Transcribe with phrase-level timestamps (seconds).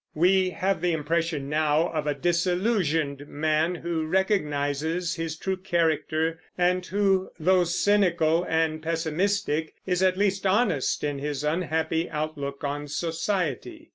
[0.15, 6.83] We have the impression now of a disillusioned man who recognizes his true character, and
[6.83, 13.89] who, though cynical and pessimistic, is at least honest in his unhappy outlook on society.